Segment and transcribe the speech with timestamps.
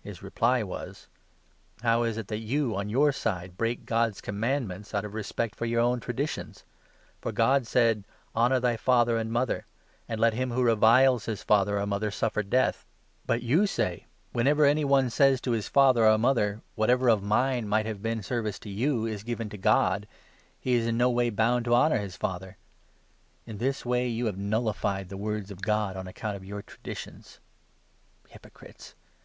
[0.00, 1.06] His reply was:
[1.82, 5.54] 3" How is it that you on your side break God's commandments out of respect
[5.54, 6.64] for your own traditions?
[7.20, 8.04] For God said—
[8.34, 9.64] 4' Honour thy father and mother,'
[10.08, 12.84] and' Let him who reviles his father or mother suffer death,'
[13.28, 13.46] 4 Exod.
[13.46, 13.46] 20.
[13.54, 13.68] 12; Exod.
[13.70, 13.70] 21.
[13.70, 13.70] 17.
[13.70, 13.70] 70.
[13.70, 13.84] MATTHEW, 15.
[13.86, 14.06] but you say'
[14.36, 18.18] Whenever any one says to his father or mother" Whatever of mine might have been
[18.18, 20.08] of service to you is' Given to God,'"
[20.58, 22.56] he is in no way bound to honour his father.'
[23.46, 27.38] In this way you have nullified the words of God on account of your traditions.
[28.26, 28.96] Hypocrites